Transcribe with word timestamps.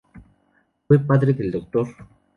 Fue 0.87 0.97
el 0.97 1.05
padre 1.05 1.33
del 1.33 1.51
Dr. 1.51 1.87